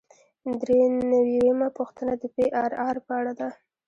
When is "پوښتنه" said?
1.77-2.13